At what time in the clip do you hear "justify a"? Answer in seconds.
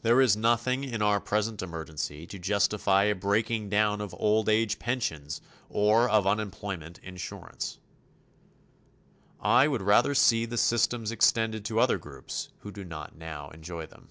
2.38-3.14